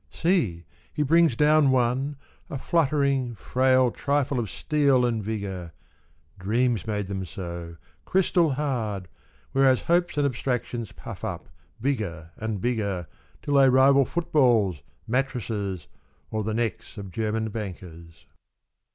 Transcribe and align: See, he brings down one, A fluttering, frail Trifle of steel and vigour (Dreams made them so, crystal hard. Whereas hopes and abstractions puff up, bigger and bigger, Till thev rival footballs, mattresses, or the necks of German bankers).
See, 0.09 0.65
he 0.91 1.03
brings 1.03 1.35
down 1.35 1.69
one, 1.69 2.15
A 2.49 2.57
fluttering, 2.57 3.35
frail 3.35 3.91
Trifle 3.91 4.39
of 4.39 4.49
steel 4.49 5.05
and 5.05 5.21
vigour 5.23 5.73
(Dreams 6.39 6.87
made 6.87 7.05
them 7.07 7.23
so, 7.23 7.77
crystal 8.03 8.53
hard. 8.53 9.07
Whereas 9.51 9.81
hopes 9.83 10.17
and 10.17 10.25
abstractions 10.25 10.91
puff 10.91 11.23
up, 11.23 11.49
bigger 11.79 12.31
and 12.37 12.59
bigger, 12.59 13.05
Till 13.43 13.53
thev 13.53 13.71
rival 13.71 14.05
footballs, 14.05 14.81
mattresses, 15.05 15.85
or 16.31 16.43
the 16.43 16.55
necks 16.55 16.97
of 16.97 17.11
German 17.11 17.49
bankers). 17.51 18.25